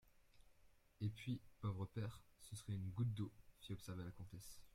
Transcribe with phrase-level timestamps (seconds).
[1.01, 4.59] Et puis, pauvre père, ce serait une goutte d'eau, fit observer la comtesse.